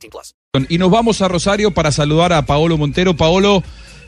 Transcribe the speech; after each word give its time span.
18 0.00 0.10
plus. 0.10 0.34
Y 0.68 0.78
nos 0.78 0.90
vamos 0.90 1.22
a 1.22 1.28
Rosario 1.28 1.70
para 1.72 1.92
saludar 1.92 2.32
a 2.32 2.42
Paolo 2.46 2.76
Montero. 2.76 3.14
Paolo, 3.14 3.62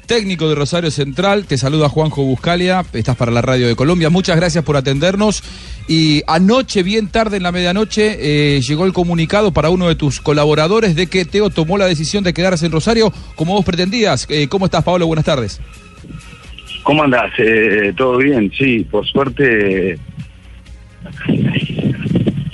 técnico 0.07 0.49
de 0.49 0.55
Rosario 0.55 0.91
Central. 0.91 1.47
Te 1.47 1.59
saluda 1.59 1.89
Juanjo 1.89 2.23
Buscalia. 2.23 2.85
Estás 2.93 3.17
para 3.17 3.31
la 3.31 3.43
Radio 3.43 3.69
de 3.69 3.77
Colombia. 3.77 4.11
Muchas 4.11 4.37
gracias 4.37 4.65
por 4.65 4.77
atendernos. 4.77 5.43
Y 5.89 6.23
anoche, 6.27 6.83
bien 6.83 7.09
tarde 7.09 7.37
en 7.37 7.43
la 7.43 7.53
medianoche, 7.53 8.57
eh, 8.57 8.61
llegó 8.61 8.87
el 8.87 8.93
comunicado 8.93 9.53
para 9.53 9.71
uno 9.71 9.89
de 9.89 9.95
tus 9.95 10.21
colaboradores 10.21 10.95
de 10.97 11.07
que 11.07 11.25
Teo 11.25 11.51
tomó 11.51 11.79
la 11.79 11.87
decisión 11.87 12.25
de 12.25 12.33
quedarse 12.33 12.67
en 12.67 12.73
Rosario 12.73 13.13
como 13.37 13.55
vos 13.55 13.65
pretendías. 13.65 14.27
Eh, 14.31 14.49
¿Cómo 14.49 14.65
estás, 14.67 14.85
Paolo? 14.85 15.07
Buenas 15.07 15.25
tardes. 15.25 15.61
¿Cómo 16.83 17.05
andás? 17.05 17.33
Eh, 17.39 17.93
¿Todo 17.97 18.19
bien? 18.19 18.51
Sí, 18.57 18.81
por 18.91 19.07
suerte 19.07 19.99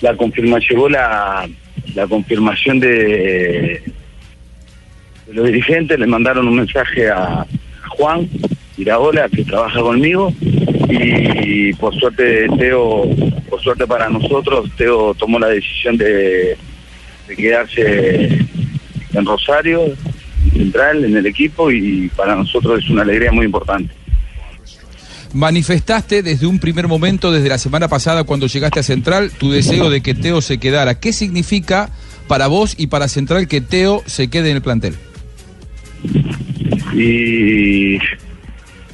la 0.01 0.17
confirmación, 0.17 0.71
llegó 0.71 0.89
la, 0.89 1.49
la 1.99 2.07
confirmación 2.07 2.79
de, 2.79 3.83
los 5.33 5.47
dirigentes, 5.47 5.99
le 5.99 6.07
mandaron 6.07 6.47
un 6.47 6.57
mensaje 6.57 7.11
a, 7.11 7.45
Juan 7.89 8.29
Iraola, 8.77 9.29
que 9.29 9.45
trabaja 9.45 9.81
conmigo, 9.81 10.33
y 10.89 11.73
por 11.75 11.93
suerte 11.99 12.47
Teo, 12.57 13.11
por 13.51 13.61
suerte 13.61 13.85
para 13.87 14.09
nosotros, 14.09 14.71
Teo 14.77 15.15
tomó 15.15 15.41
la 15.41 15.49
decisión 15.49 15.97
de, 15.97 16.57
de 17.27 17.37
quedarse 17.37 18.39
en 19.15 19.27
Rosario, 19.27 19.83
central, 20.53 21.05
en 21.05 21.17
el 21.17 21.27
equipo, 21.27 21.73
y 21.73 22.09
para 22.15 22.37
nosotros 22.37 22.85
es 22.85 22.91
una 22.91 23.03
alegría 23.03 23.33
muy 23.33 23.47
importante 23.47 23.98
manifestaste 25.33 26.23
desde 26.23 26.47
un 26.47 26.59
primer 26.59 26.89
momento, 26.89 27.31
desde 27.31 27.49
la 27.49 27.59
semana 27.59 27.89
pasada 27.89 28.25
cuando 28.25 28.47
llegaste 28.47 28.81
a 28.81 28.83
Central, 28.83 29.31
tu 29.31 29.51
deseo 29.51 29.91
de 29.91 30.01
que 30.01 30.15
Teo 30.15 30.41
se 30.41 30.59
quedara. 30.59 30.99
¿Qué 30.99 31.13
significa 31.13 31.91
para 32.27 32.47
vos 32.47 32.75
y 32.79 32.89
para 32.89 33.09
Central 33.09 33.49
que 33.49 33.61
Teo 33.61 34.03
se 34.07 34.29
quede 34.29 34.51
en 34.51 34.57
el 34.57 34.63
plantel? 34.63 34.95
Y 36.95 37.99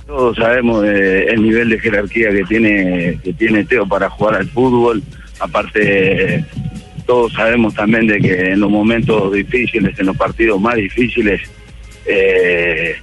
todos 0.07 0.37
sabemos 0.37 0.85
el 0.85 1.43
nivel 1.43 1.71
de 1.71 1.81
jerarquía 1.81 2.31
que 2.31 2.45
tiene 2.45 3.19
que 3.23 3.33
tiene 3.33 3.65
Teo 3.65 3.87
para 3.87 4.11
jugar 4.11 4.37
al 4.37 4.49
fútbol. 4.49 5.03
Aparte, 5.41 6.45
todos 7.07 7.33
sabemos 7.33 7.75
también 7.75 8.07
de 8.07 8.21
que 8.21 8.53
en 8.53 8.61
los 8.61 8.71
momentos 8.71 9.33
difíciles, 9.33 9.99
en 9.99 10.07
los 10.07 10.17
partidos 10.17 10.61
más 10.61 10.77
difíciles, 10.77 11.41
eh, 12.07 12.97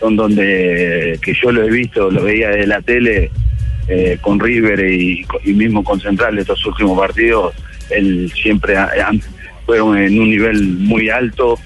son 0.00 0.16
donde 0.16 1.18
que 1.22 1.34
yo 1.34 1.50
lo 1.52 1.64
he 1.64 1.70
visto, 1.70 2.10
lo 2.10 2.24
veía 2.24 2.50
de 2.50 2.66
la 2.66 2.82
tele 2.82 3.30
eh, 3.88 4.18
con 4.20 4.40
River 4.40 4.80
y, 4.90 5.24
mismo 5.44 5.84
con 5.84 6.00
Central 6.00 6.38
estos 6.38 6.64
últimos 6.66 6.98
partidos, 6.98 7.54
él 7.90 8.30
siempre 8.34 8.76
fue 9.64 9.78
en 9.78 10.20
un 10.20 10.30
nivel 10.30 10.62
muy 10.62 11.08
alto 11.08 11.58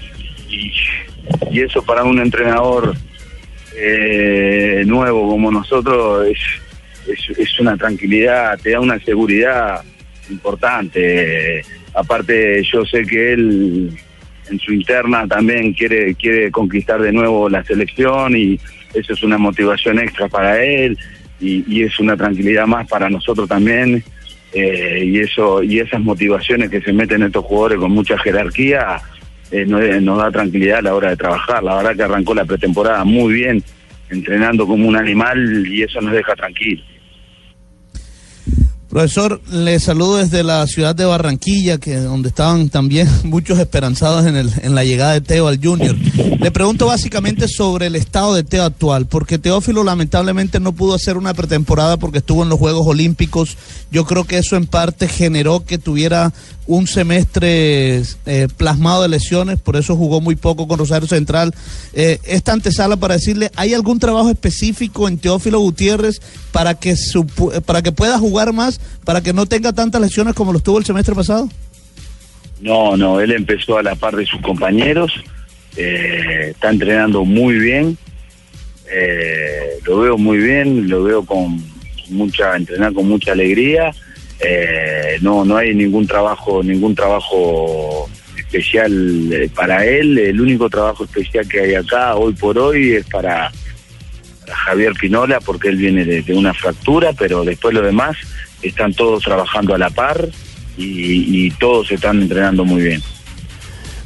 y, 0.49 0.71
eso 1.59 1.83
para 1.83 2.03
un 2.03 2.19
entrenador 2.19 2.93
eh, 3.75 4.83
nuevo 4.85 5.29
como 5.29 5.51
nosotros 5.51 6.27
es, 6.27 7.37
es, 7.37 7.59
una 7.59 7.77
tranquilidad, 7.77 8.59
te 8.59 8.71
da 8.71 8.79
una 8.79 8.99
seguridad 8.99 9.81
importante. 10.29 11.63
Aparte 11.93 12.63
yo 12.63 12.85
sé 12.85 13.05
que 13.05 13.33
él 13.33 13.97
en 14.49 14.59
su 14.59 14.73
interna 14.73 15.27
también 15.27 15.73
quiere, 15.73 16.15
quiere 16.15 16.51
conquistar 16.51 17.01
de 17.01 17.11
nuevo 17.11 17.49
la 17.49 17.63
selección 17.63 18.35
y 18.35 18.59
eso 18.93 19.13
es 19.13 19.23
una 19.23 19.37
motivación 19.37 19.99
extra 19.99 20.27
para 20.27 20.61
él 20.63 20.97
y, 21.39 21.83
es 21.83 21.99
una 21.99 22.15
tranquilidad 22.15 22.67
más 22.67 22.87
para 22.87 23.09
nosotros 23.09 23.49
también. 23.49 24.03
Eh, 24.53 25.03
y 25.05 25.19
eso 25.19 25.63
y 25.63 25.79
esas 25.79 26.01
motivaciones 26.01 26.69
que 26.69 26.81
se 26.81 26.91
meten 26.91 27.23
estos 27.23 27.45
jugadores 27.45 27.79
con 27.79 27.91
mucha 27.91 28.17
jerarquía 28.17 29.01
eh, 29.49 29.65
nos, 29.65 29.81
nos, 30.01 30.17
da 30.17 30.29
tranquilidad 30.29 30.79
a 30.79 30.81
la 30.81 30.95
hora 30.95 31.09
de 31.11 31.17
trabajar. 31.17 31.63
La 31.63 31.77
verdad 31.77 31.95
que 31.95 32.03
arrancó 32.03 32.35
la 32.35 32.45
pretemporada 32.45 33.03
muy 33.05 33.33
bien, 33.33 33.63
entrenando 34.09 34.67
como 34.67 34.87
un 34.87 34.97
animal 34.97 35.65
y 35.67 35.83
eso 35.83 36.01
nos 36.01 36.11
deja 36.11 36.35
tranquilos. 36.35 36.85
Profesor, 38.91 39.39
le 39.49 39.79
saludo 39.79 40.17
desde 40.17 40.43
la 40.43 40.67
ciudad 40.67 40.93
de 40.93 41.05
Barranquilla, 41.05 41.77
que 41.77 41.95
donde 41.95 42.27
estaban 42.27 42.67
también 42.67 43.07
muchos 43.23 43.57
esperanzados 43.57 44.25
en, 44.25 44.35
el, 44.35 44.51
en 44.63 44.75
la 44.75 44.83
llegada 44.83 45.13
de 45.13 45.21
Teo 45.21 45.47
al 45.47 45.63
Junior. 45.63 45.95
Le 45.95 46.51
pregunto 46.51 46.87
básicamente 46.87 47.47
sobre 47.47 47.85
el 47.85 47.95
estado 47.95 48.35
de 48.35 48.43
Teo 48.43 48.65
actual, 48.65 49.05
porque 49.05 49.37
Teófilo 49.37 49.85
lamentablemente 49.85 50.59
no 50.59 50.73
pudo 50.73 50.93
hacer 50.93 51.15
una 51.15 51.33
pretemporada 51.33 51.95
porque 51.95 52.17
estuvo 52.17 52.43
en 52.43 52.49
los 52.49 52.59
Juegos 52.59 52.85
Olímpicos. 52.85 53.55
Yo 53.93 54.03
creo 54.03 54.25
que 54.25 54.39
eso 54.39 54.57
en 54.57 54.67
parte 54.67 55.07
generó 55.07 55.63
que 55.63 55.77
tuviera 55.77 56.33
un 56.67 56.85
semestre 56.85 58.03
eh, 58.25 58.47
plasmado 58.57 59.03
de 59.03 59.09
lesiones, 59.09 59.59
por 59.59 59.77
eso 59.77 59.95
jugó 59.95 60.19
muy 60.19 60.35
poco 60.35 60.67
con 60.67 60.79
Rosario 60.79 61.07
Central. 61.07 61.53
Eh, 61.93 62.19
esta 62.25 62.53
antesala 62.53 62.97
para 62.97 63.15
decirle, 63.15 63.51
¿hay 63.55 63.73
algún 63.73 63.99
trabajo 63.99 64.29
específico 64.29 65.07
en 65.07 65.17
Teófilo 65.17 65.59
Gutiérrez 65.59 66.21
para 66.51 66.73
que, 66.73 66.95
para 67.65 67.81
que 67.81 67.91
pueda 67.91 68.19
jugar 68.19 68.53
más, 68.53 68.79
para 69.03 69.21
que 69.21 69.33
no 69.33 69.45
tenga 69.45 69.73
tantas 69.73 70.01
lesiones 70.01 70.33
como 70.33 70.53
lo 70.53 70.59
tuvo 70.59 70.79
el 70.79 70.85
semestre 70.85 71.15
pasado? 71.15 71.49
No, 72.61 72.95
no, 72.95 73.19
él 73.19 73.31
empezó 73.31 73.77
a 73.77 73.83
la 73.83 73.95
par 73.95 74.15
de 74.15 74.25
sus 74.25 74.41
compañeros, 74.41 75.11
eh, 75.75 76.49
está 76.51 76.69
entrenando 76.69 77.25
muy 77.25 77.55
bien, 77.55 77.97
lo 79.85 79.99
veo 79.99 80.17
muy 80.17 80.37
bien, 80.37 80.89
lo 80.89 81.03
veo 81.03 81.25
con 81.25 81.63
mucha, 82.09 82.55
entrenar 82.55 82.93
con 82.93 83.07
mucha 83.07 83.31
alegría 83.31 83.91
eh, 84.43 85.19
no, 85.21 85.45
no 85.45 85.57
hay 85.57 85.75
ningún 85.75 86.07
trabajo, 86.07 86.63
ningún 86.63 86.95
trabajo 86.95 88.09
especial 88.37 89.31
eh, 89.31 89.49
para 89.53 89.85
él. 89.85 90.17
El 90.17 90.41
único 90.41 90.69
trabajo 90.69 91.03
especial 91.03 91.47
que 91.47 91.59
hay 91.59 91.75
acá 91.75 92.15
hoy 92.15 92.33
por 92.33 92.57
hoy 92.57 92.93
es 92.93 93.05
para, 93.05 93.51
Javier 94.47 94.93
Pinola, 94.99 95.39
porque 95.39 95.69
él 95.69 95.77
viene 95.77 96.03
de, 96.03 96.33
una 96.33 96.53
fractura, 96.53 97.13
pero 97.13 97.45
después 97.45 97.73
lo 97.73 97.81
demás 97.81 98.17
están 98.61 98.93
todos 98.93 99.23
trabajando 99.23 99.75
a 99.75 99.77
la 99.77 99.89
par 99.89 100.29
y, 100.77 101.51
todos 101.51 101.91
están 101.91 102.21
entrenando 102.21 102.65
muy 102.65 102.81
bien. 102.81 103.01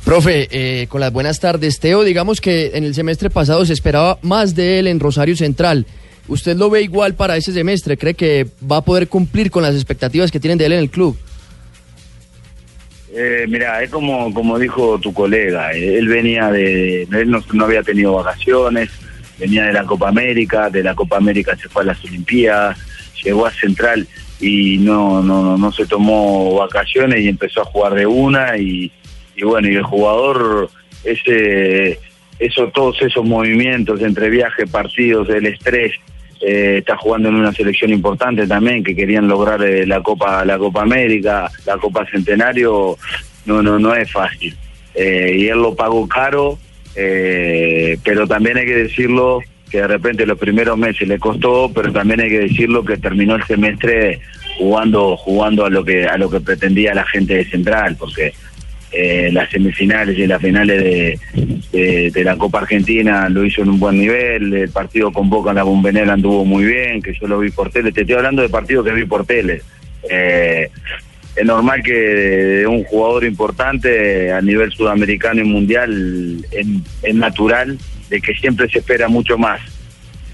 Profe, 0.03 0.47
eh, 0.51 0.87
con 0.87 1.01
las 1.01 1.11
buenas 1.11 1.39
tardes, 1.39 1.79
Teo, 1.79 2.03
digamos 2.03 2.41
que 2.41 2.71
en 2.75 2.83
el 2.83 2.93
semestre 2.93 3.29
pasado 3.29 3.65
se 3.65 3.73
esperaba 3.73 4.19
más 4.21 4.53
de 4.55 4.79
él 4.79 4.87
en 4.87 4.99
Rosario 4.99 5.35
Central. 5.35 5.85
¿Usted 6.27 6.57
lo 6.57 6.69
ve 6.69 6.81
igual 6.81 7.15
para 7.15 7.37
ese 7.37 7.53
semestre? 7.53 7.97
¿Cree 7.97 8.13
que 8.13 8.47
va 8.69 8.77
a 8.77 8.81
poder 8.81 9.07
cumplir 9.07 9.51
con 9.51 9.63
las 9.63 9.75
expectativas 9.75 10.31
que 10.31 10.39
tienen 10.39 10.57
de 10.57 10.65
él 10.65 10.73
en 10.73 10.79
el 10.79 10.89
club? 10.89 11.17
Eh, 13.17 13.45
mira, 13.47 13.81
es 13.81 13.89
como, 13.89 14.33
como 14.33 14.59
dijo 14.59 14.99
tu 14.99 15.13
colega, 15.13 15.71
él 15.71 16.05
venía 16.09 16.51
de, 16.51 17.03
él 17.03 17.31
no, 17.31 17.63
había 17.63 17.81
tenido 17.81 18.13
vacaciones, 18.13 18.89
venía 19.39 19.63
de 19.63 19.71
la 19.71 19.85
Copa 19.85 20.09
América, 20.09 20.69
de 20.69 20.83
la 20.83 20.93
Copa 20.95 21.15
América 21.15 21.55
se 21.55 21.69
fue 21.69 21.83
a 21.83 21.85
las 21.85 22.03
Olimpiadas, 22.03 22.77
llegó 23.23 23.45
a 23.45 23.51
Central 23.51 24.05
y 24.39 24.77
no, 24.77 25.21
no, 25.21 25.57
no 25.57 25.71
se 25.71 25.85
tomó 25.85 26.55
vacaciones 26.55 27.21
y 27.21 27.29
empezó 27.29 27.61
a 27.61 27.65
jugar 27.65 27.93
de 27.93 28.05
una 28.05 28.57
y, 28.57 28.91
bueno, 29.43 29.69
y 29.69 29.75
el 29.75 29.83
jugador, 29.83 30.69
ese, 31.03 31.99
eso, 32.39 32.67
todos 32.73 33.01
esos 33.01 33.25
movimientos 33.25 34.01
entre 34.01 34.29
viaje, 34.29 34.67
partidos, 34.67 35.29
el 35.29 35.45
estrés, 35.45 35.93
eh, 36.41 36.77
está 36.79 36.97
jugando 36.97 37.29
en 37.29 37.35
una 37.35 37.53
selección 37.53 37.91
importante 37.91 38.45
también 38.45 38.83
que 38.83 38.95
querían 38.95 39.27
lograr 39.27 39.63
eh, 39.63 39.87
la 39.87 40.03
Copa 40.03 40.43
la 40.43 40.57
Copa 40.57 40.81
América, 40.81 41.49
la 41.65 41.77
Copa 41.77 42.05
Centenario, 42.11 42.97
no 43.45 43.63
no 43.63 43.79
no 43.79 43.95
es 43.95 44.11
fácil. 44.11 44.55
Eh, 44.93 45.35
y 45.37 45.47
él 45.47 45.61
lo 45.61 45.75
pagó 45.75 46.07
caro, 46.07 46.59
pero 46.93 48.27
también 48.27 48.57
hay 48.57 48.65
que 48.65 48.75
decirlo 48.75 49.41
que 49.75 49.81
de 49.81 49.87
repente 49.87 50.25
los 50.25 50.39
primeros 50.39 50.77
meses 50.77 51.05
le 51.05 51.19
costó, 51.19 51.69
pero 51.75 51.91
también 51.91 52.21
hay 52.21 52.29
que 52.29 52.39
decirlo 52.39 52.85
que 52.85 52.95
terminó 52.95 53.35
el 53.35 53.43
semestre 53.43 54.21
jugando 54.57 55.17
jugando 55.17 55.65
a 55.65 55.69
lo 55.69 55.83
que 55.83 56.05
a 56.05 56.17
lo 56.17 56.29
que 56.29 56.39
pretendía 56.39 56.93
la 56.93 57.05
gente 57.05 57.35
de 57.35 57.43
Central, 57.43 57.97
porque 57.99 58.33
eh, 58.93 59.29
las 59.33 59.49
semifinales 59.49 60.17
y 60.17 60.27
las 60.27 60.41
finales 60.41 60.81
de, 60.81 62.09
de, 62.09 62.23
la 62.23 62.37
Copa 62.37 62.59
Argentina 62.59 63.27
lo 63.27 63.43
hizo 63.43 63.63
en 63.63 63.71
un 63.71 63.79
buen 63.81 63.99
nivel, 63.99 64.53
el 64.53 64.69
partido 64.69 65.11
con 65.11 65.29
Boca 65.29 65.49
en 65.49 65.57
la 65.57 65.63
Bombenera 65.63 66.13
anduvo 66.13 66.45
muy 66.45 66.63
bien, 66.63 67.01
que 67.01 67.13
yo 67.13 67.27
lo 67.27 67.39
vi 67.39 67.49
por 67.49 67.69
tele, 67.69 67.91
te 67.91 68.01
estoy 68.01 68.15
hablando 68.15 68.43
de 68.43 68.47
partidos 68.47 68.85
que 68.85 68.93
vi 68.93 69.03
por 69.03 69.25
tele. 69.25 69.61
Eh, 70.09 70.69
es 71.35 71.45
normal 71.45 71.81
que 71.83 71.93
de 71.93 72.67
un 72.67 72.83
jugador 72.85 73.25
importante 73.25 74.31
a 74.31 74.41
nivel 74.41 74.71
sudamericano 74.71 75.41
y 75.41 75.45
mundial 75.45 76.45
es 76.51 77.15
natural 77.15 77.77
de 78.09 78.21
que 78.21 78.33
siempre 78.35 78.69
se 78.69 78.79
espera 78.79 79.07
mucho 79.07 79.37
más 79.37 79.61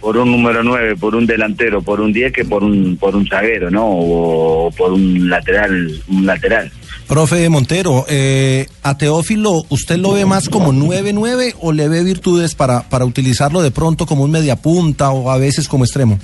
por 0.01 0.17
un 0.17 0.31
número 0.31 0.63
9, 0.63 0.95
por 0.95 1.15
un 1.15 1.27
delantero, 1.27 1.81
por 1.81 2.01
un 2.01 2.11
10 2.11 2.33
que 2.33 2.43
por 2.43 2.63
un 2.63 2.97
por 2.97 3.15
un 3.15 3.27
zaguero, 3.27 3.69
¿no? 3.69 3.85
O, 3.87 4.71
por 4.71 4.91
un 4.91 5.29
lateral, 5.29 6.01
un 6.07 6.25
lateral. 6.25 6.71
Profe 7.07 7.47
Montero, 7.49 8.05
eh, 8.09 8.65
a 8.83 8.97
Teófilo, 8.97 9.63
¿usted 9.69 9.97
lo 9.97 10.13
ve 10.13 10.25
más 10.25 10.49
como 10.49 10.73
9-9 10.73 11.55
o 11.59 11.71
le 11.71 11.87
ve 11.87 12.03
virtudes 12.03 12.55
para, 12.55 12.89
para 12.89 13.05
utilizarlo 13.05 13.61
de 13.61 13.69
pronto 13.69 14.05
como 14.05 14.23
un 14.23 14.31
mediapunta 14.31 15.11
o 15.11 15.29
a 15.29 15.37
veces 15.37 15.67
como 15.67 15.83
extremo? 15.83 16.19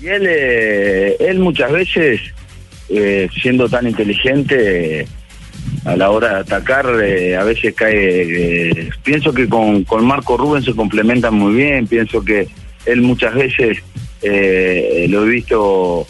Y 0.00 0.06
él, 0.06 0.26
eh, 0.28 1.16
él 1.18 1.40
muchas 1.40 1.72
veces, 1.72 2.20
eh, 2.88 3.28
siendo 3.40 3.68
tan 3.68 3.86
inteligente, 3.86 5.06
a 5.84 5.96
la 5.96 6.10
hora 6.10 6.34
de 6.34 6.40
atacar, 6.40 6.86
eh, 7.02 7.36
a 7.36 7.44
veces 7.44 7.74
cae. 7.74 8.90
pienso 9.02 9.32
que 9.32 9.48
con, 9.48 9.84
con 9.84 10.06
Marco 10.06 10.36
Rubén 10.36 10.62
se 10.62 10.74
complementan 10.74 11.34
muy 11.34 11.54
bien. 11.54 11.86
Pienso 11.86 12.24
que 12.24 12.48
él 12.86 13.02
muchas 13.02 13.34
veces 13.34 13.78
lo 14.22 15.24
he 15.24 15.28
visto 15.28 16.06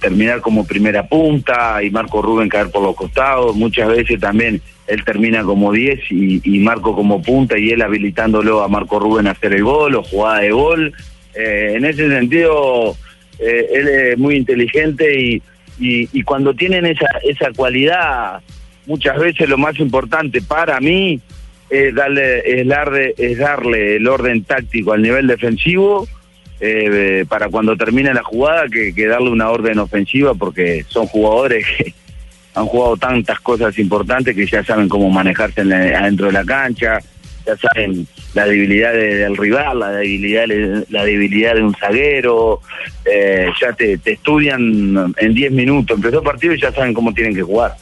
terminar 0.00 0.40
como 0.40 0.66
primera 0.66 1.06
punta 1.06 1.82
y 1.82 1.90
Marco 1.90 2.22
Rubén 2.22 2.48
caer 2.48 2.70
por 2.70 2.82
los 2.82 2.96
costados. 2.96 3.54
Muchas 3.54 3.88
veces 3.88 4.18
también 4.18 4.60
él 4.86 5.04
termina 5.04 5.44
como 5.44 5.72
10 5.72 6.00
y, 6.10 6.40
y 6.42 6.58
Marco 6.58 6.96
como 6.96 7.22
punta 7.22 7.56
y 7.58 7.70
él 7.70 7.82
habilitándolo 7.82 8.62
a 8.62 8.68
Marco 8.68 8.98
Rubén 8.98 9.28
a 9.28 9.32
hacer 9.32 9.52
el 9.52 9.62
gol 9.62 9.94
o 9.94 10.02
jugada 10.02 10.40
de 10.40 10.50
gol. 10.50 10.94
Eh, 11.34 11.74
en 11.76 11.84
ese 11.84 12.08
sentido, 12.08 12.96
eh, 13.40 13.68
él 13.72 13.88
es 13.88 14.18
muy 14.18 14.36
inteligente 14.36 15.18
y, 15.18 15.42
y, 15.78 16.22
cuando 16.22 16.52
tienen 16.54 16.84
esa, 16.84 17.06
esa 17.22 17.50
cualidad, 17.56 18.40
muchas 18.86 19.18
veces 19.18 19.48
lo 19.48 19.56
más 19.56 19.78
importante 19.78 20.42
para 20.42 20.78
mí 20.80 21.20
es 21.70 21.94
darle, 21.94 22.60
es 22.60 22.66
darle, 22.66 23.14
es 23.16 23.38
darle 23.38 23.96
el 23.96 24.06
orden 24.06 24.44
táctico 24.44 24.92
al 24.92 25.02
nivel 25.02 25.26
defensivo 25.26 26.06
eh, 26.60 27.24
para 27.28 27.48
cuando 27.48 27.76
termine 27.76 28.12
la 28.12 28.22
jugada 28.22 28.66
que, 28.68 28.94
que 28.94 29.06
darle 29.06 29.30
una 29.30 29.48
orden 29.48 29.78
ofensiva 29.78 30.34
porque 30.34 30.84
son 30.88 31.06
jugadores 31.06 31.64
que 31.78 31.94
han 32.54 32.66
jugado 32.66 32.96
tantas 32.96 33.40
cosas 33.40 33.78
importantes 33.78 34.36
que 34.36 34.46
ya 34.46 34.62
saben 34.64 34.88
cómo 34.88 35.08
manejarse 35.08 35.62
en 35.62 35.72
adentro 35.72 36.26
de 36.26 36.32
la 36.32 36.44
cancha, 36.44 36.98
ya 37.50 37.68
saben 37.68 38.06
la 38.34 38.46
debilidad 38.46 38.92
del 38.92 39.36
rival, 39.36 39.80
la 39.80 39.90
debilidad, 39.90 40.46
la 40.88 41.04
debilidad 41.04 41.54
de 41.54 41.62
un 41.62 41.74
zaguero, 41.74 42.60
eh, 43.04 43.48
ya 43.60 43.72
te, 43.72 43.98
te 43.98 44.12
estudian 44.12 45.14
en 45.16 45.34
10 45.34 45.52
minutos, 45.52 45.96
empezó 45.96 46.18
el 46.18 46.24
partido 46.24 46.54
y 46.54 46.60
ya 46.60 46.72
saben 46.72 46.94
cómo 46.94 47.12
tienen 47.12 47.34
que 47.34 47.42
jugar. 47.42 47.76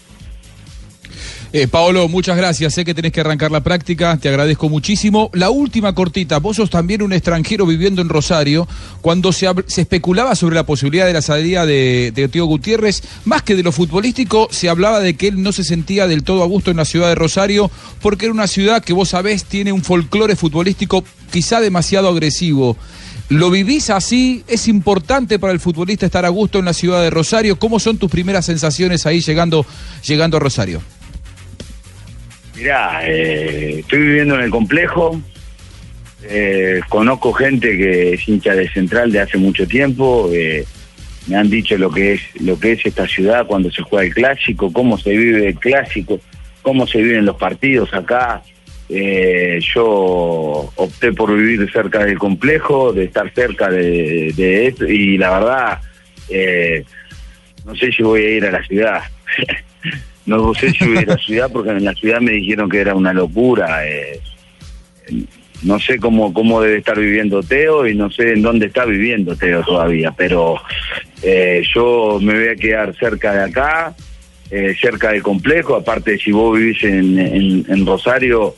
Eh, 1.51 1.67
Paolo, 1.67 2.09
muchas 2.09 2.37
gracias. 2.37 2.75
Sé 2.75 2.85
que 2.85 2.93
tenés 2.93 3.11
que 3.11 3.23
arrancar 3.23 3.51
la 3.51 3.63
práctica, 3.63 4.19
te 4.19 4.29
agradezco 4.29 4.69
muchísimo. 4.69 5.31
La 5.33 5.49
última 5.49 5.95
cortita, 5.95 6.39
vos 6.39 6.57
sos 6.57 6.69
también 6.69 7.01
un 7.01 7.15
extranjero 7.15 7.65
viviendo 7.65 8.03
en 8.03 8.11
Rosario. 8.11 8.69
Cuando 9.01 9.33
se, 9.33 9.49
especulaba 9.77 10.35
sobre 10.35 10.57
la 10.57 10.67
posibilidad 10.67 11.07
de 11.07 11.15
la 11.15 11.23
salida 11.23 11.65
de, 11.65 12.13
de 12.15 12.29
Tío 12.29 12.45
Gutiérrez, 12.45 13.03
más 13.25 13.43
que 13.43 13.57
de 13.57 13.63
lo 13.63 13.73
futbolístico, 13.73 14.49
se 14.51 14.69
hablaba 14.69 15.01
de 15.01 15.17
que 15.17 15.29
él 15.29 15.43
no 15.43 15.53
se 15.53 15.65
sentía 15.65 16.07
del 16.07 16.23
todo 16.23 16.43
a 16.43 16.47
gusto 16.47 16.71
en 16.71 16.77
la 16.77 16.85
ciudad 16.85 17.09
de 17.09 17.15
Rosario, 17.15 17.71
porque 18.03 18.27
era 18.27 18.35
una 18.35 18.47
ciudad 18.47 18.85
que 18.85 18.93
vos 18.93 19.09
sabés 19.09 19.45
tiene 19.45 19.73
un 19.73 19.83
folclore 19.83 20.37
futbolístico 20.37 21.03
quizá 21.31 21.61
demasiado 21.61 22.09
agresivo. 22.09 22.77
¿Lo 23.31 23.51
vivís 23.51 23.89
así? 23.89 24.45
¿Es 24.49 24.69
importante 24.69 25.39
para 25.39 25.55
el 25.55 25.61
futbolista 25.61 26.05
estar 26.05 26.27
a 26.27 26.31
gusto 26.31 26.59
en 26.59 26.67
la 26.67 26.75
ciudad 26.75 27.01
de 27.03 27.11
Rosario? 27.11 27.59
¿Cómo 27.59 27.81
son 27.81 27.97
tus 27.97 28.11
primeras 28.11 28.45
sensaciones 28.45 29.07
ahí 29.07 29.21
llegando, 29.21 29.65
llegando 30.07 30.37
a 30.37 30.41
Rosario? 30.41 30.83
Mirá, 32.59 33.07
eh, 33.07 33.79
estoy 33.79 34.01
viviendo 34.01 34.35
en 34.35 34.41
el 34.41 34.51
complejo, 34.51 35.21
eh, 36.25 36.81
conozco 36.89 37.33
gente 37.33 37.77
que 37.77 38.15
es 38.15 38.29
hincha 38.29 38.53
de 38.53 38.69
Central 38.69 39.13
de 39.13 39.21
hace 39.21 39.39
mucho 39.39 39.65
tiempo, 39.69 40.29
eh, 40.33 40.65
me 41.29 41.37
han 41.37 41.49
dicho 41.49 41.79
lo 41.79 41.89
que 41.89 42.15
es 42.15 42.21
lo 42.41 42.59
que 42.59 42.73
es 42.73 42.85
esta 42.85 43.07
ciudad 43.07 43.47
cuando 43.47 43.71
se 43.71 43.83
juega 43.83 44.07
el 44.07 44.15
clásico, 44.15 44.73
cómo 44.73 44.99
se 44.99 45.11
vive 45.11 45.47
el 45.47 45.55
clásico, 45.55 46.19
cómo 46.63 46.85
se 46.89 47.01
viven 47.01 47.27
los 47.27 47.37
partidos 47.37 47.95
acá. 47.95 48.43
yo 48.89 50.73
opté 50.75 51.13
por 51.13 51.37
vivir 51.37 51.71
cerca 51.71 52.05
del 52.05 52.19
complejo, 52.19 52.93
de 52.93 53.05
estar 53.05 53.33
cerca 53.33 53.71
de, 53.71 54.33
de 54.35 54.67
esto 54.67 54.85
y 54.85 55.17
la 55.17 55.39
verdad 55.39 55.79
no 57.65 57.77
sé 57.77 57.93
si 57.93 58.03
voy 58.03 58.23
a 58.23 58.31
ir 58.31 58.45
a 58.47 58.51
la 58.51 58.65
ciudad. 58.65 59.03
no 60.29 60.55
sé 60.55 60.71
si 60.71 60.85
hubiera 60.85 61.17
ciudad 61.27 61.51
porque 61.53 61.71
en 61.71 61.85
la 61.85 61.95
ciudad 61.95 62.21
me 62.21 62.33
dijeron 62.33 62.69
que 62.69 62.81
era 62.81 62.95
una 62.95 63.13
locura. 63.13 63.87
Eh, 63.87 64.21
no 65.63 65.81
sé 65.81 65.99
cómo, 65.99 66.33
cómo 66.33 66.61
debe 66.61 66.79
estar 66.79 66.99
viviendo 66.99 67.43
Teo 67.43 67.87
y 67.87 67.95
no 67.95 68.11
sé 68.11 68.35
en 68.35 68.43
dónde 68.43 68.67
está 68.67 68.85
viviendo 68.85 69.35
Teo 69.35 69.63
todavía, 69.65 70.13
pero 70.13 70.57
eh, 71.23 71.63
yo 71.75 72.19
me 72.23 72.35
voy 72.35 72.49
a 72.49 72.57
quedar 72.57 72.95
cerca 72.97 73.33
de 73.33 73.43
acá, 73.51 73.95
eh, 74.51 74.77
cerca 74.81 75.11
del 75.11 75.23
complejo, 75.23 75.75
aparte 75.75 76.17
si 76.19 76.31
vos 76.31 76.57
vivís 76.57 76.85
en, 76.85 77.67
en 77.69 77.87
Rosario, 77.87 78.55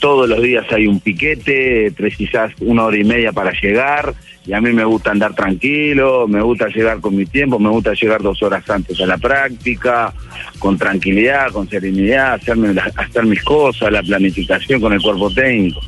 todos 0.00 0.28
los 0.28 0.42
días 0.42 0.66
hay 0.70 0.86
un 0.86 1.00
piquete, 1.00 1.92
precisás 1.96 2.52
una 2.60 2.84
hora 2.84 2.96
y 2.96 3.04
media 3.04 3.32
para 3.32 3.52
llegar 3.52 4.14
y 4.46 4.52
a 4.52 4.60
mí 4.60 4.72
me 4.72 4.84
gusta 4.84 5.12
andar 5.12 5.34
tranquilo, 5.34 6.26
me 6.26 6.42
gusta 6.42 6.66
llegar 6.68 7.00
con 7.00 7.14
mi 7.14 7.26
tiempo, 7.26 7.58
me 7.58 7.68
gusta 7.68 7.92
llegar 7.94 8.22
dos 8.22 8.42
horas 8.42 8.68
antes 8.68 9.00
a 9.00 9.06
la 9.06 9.18
práctica, 9.18 10.12
con 10.58 10.76
tranquilidad, 10.78 11.52
con 11.52 11.68
serenidad, 11.68 12.34
hacerme 12.34 12.74
hacer 12.96 13.26
mis 13.26 13.42
cosas, 13.42 13.92
la 13.92 14.02
planificación 14.02 14.80
con 14.80 14.92
el 14.92 15.00
cuerpo 15.00 15.30
técnico. 15.30 15.80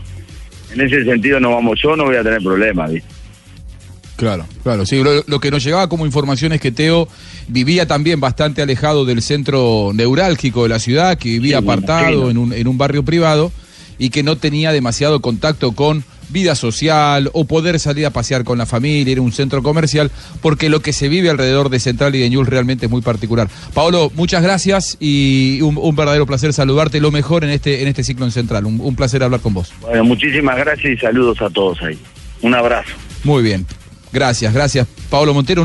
En 0.72 0.80
ese 0.80 1.04
sentido 1.04 1.40
no 1.40 1.50
vamos, 1.50 1.80
yo 1.82 1.96
no 1.96 2.04
voy 2.04 2.16
a 2.16 2.22
tener 2.22 2.42
problemas, 2.42 2.92
Claro, 4.16 4.46
claro, 4.62 4.86
sí, 4.86 5.02
lo, 5.02 5.40
que 5.40 5.50
nos 5.50 5.64
llegaba 5.64 5.88
como 5.88 6.06
información 6.06 6.52
es 6.52 6.60
que 6.60 6.70
Teo 6.70 7.08
vivía 7.48 7.88
también 7.88 8.20
bastante 8.20 8.62
alejado 8.62 9.04
del 9.04 9.20
centro 9.20 9.90
neurálgico 9.92 10.62
de 10.62 10.68
la 10.68 10.78
ciudad, 10.78 11.18
que 11.18 11.30
vivía 11.30 11.58
apartado 11.58 12.30
en 12.30 12.38
un, 12.38 12.52
en 12.52 12.68
un 12.68 12.78
barrio 12.78 13.02
privado 13.02 13.50
y 13.98 14.10
que 14.10 14.22
no 14.22 14.36
tenía 14.36 14.72
demasiado 14.72 15.20
contacto 15.20 15.72
con 15.72 16.04
vida 16.32 16.54
social 16.54 17.30
o 17.34 17.44
poder 17.44 17.78
salir 17.78 18.06
a 18.06 18.10
pasear 18.10 18.44
con 18.44 18.58
la 18.58 18.66
familia, 18.66 19.12
ir 19.12 19.18
a 19.18 19.22
un 19.22 19.32
centro 19.32 19.62
comercial, 19.62 20.10
porque 20.40 20.68
lo 20.68 20.80
que 20.80 20.92
se 20.92 21.08
vive 21.08 21.30
alrededor 21.30 21.68
de 21.68 21.78
Central 21.78 22.14
y 22.14 22.20
de 22.20 22.30
Ñul 22.30 22.46
realmente 22.46 22.86
es 22.86 22.90
muy 22.90 23.02
particular. 23.02 23.48
Paolo, 23.74 24.10
muchas 24.14 24.42
gracias 24.42 24.96
y 24.98 25.60
un, 25.60 25.94
verdadero 25.94 26.26
placer 26.26 26.52
saludarte, 26.52 27.00
lo 27.00 27.10
mejor 27.10 27.44
en 27.44 27.50
este, 27.50 27.82
en 27.82 27.88
este 27.88 28.02
ciclo 28.02 28.24
en 28.24 28.32
Central. 28.32 28.64
Un, 28.64 28.80
un 28.80 28.96
placer 28.96 29.22
hablar 29.22 29.40
con 29.40 29.54
vos. 29.54 29.72
Bueno, 29.82 30.04
muchísimas 30.04 30.56
gracias 30.56 30.92
y 30.92 30.96
saludos 30.96 31.40
a 31.42 31.50
todos 31.50 31.80
ahí. 31.82 31.98
Un 32.40 32.54
abrazo. 32.54 32.92
Muy 33.24 33.42
bien. 33.42 33.66
Gracias, 34.12 34.52
gracias. 34.52 34.86
Paolo 35.08 35.32
Montero. 35.32 35.64